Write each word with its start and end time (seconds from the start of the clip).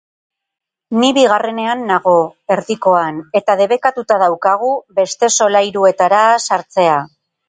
Ni 0.99 1.07
bigarrenean 1.17 1.83
nago, 1.91 2.13
erdikoan, 2.55 3.19
eta 3.39 3.55
debekatuta 3.59 4.17
daukagu 4.23 4.71
beste 5.01 5.29
solairuetara 5.41 6.23
sartzea. 6.47 6.97